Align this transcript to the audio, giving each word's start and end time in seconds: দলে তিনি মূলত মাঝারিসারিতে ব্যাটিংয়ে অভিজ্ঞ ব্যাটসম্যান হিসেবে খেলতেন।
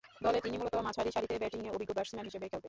দলে 0.25 0.39
তিনি 0.45 0.55
মূলত 0.61 0.75
মাঝারিসারিতে 0.87 1.35
ব্যাটিংয়ে 1.41 1.73
অভিজ্ঞ 1.75 1.91
ব্যাটসম্যান 1.97 2.27
হিসেবে 2.29 2.43
খেলতেন। 2.49 2.59